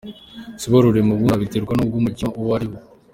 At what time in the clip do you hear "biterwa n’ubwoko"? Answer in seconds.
1.43-1.91